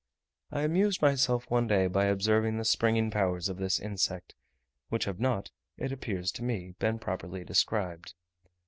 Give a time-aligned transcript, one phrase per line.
[0.49, 4.33] I amused myself one day by observing the springing powers of this insect,
[4.89, 8.15] which have not, as it appears to me, been properly described.